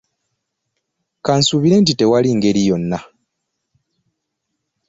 [1.25, 2.99] Ka nsuubire nti tewali ngeri yonna?